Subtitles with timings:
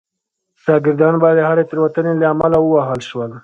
[0.63, 3.31] شاګردان به د هرې تېروتنې له امله ووهل شول.